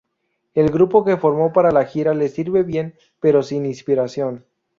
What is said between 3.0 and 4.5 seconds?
pero sin inspiración...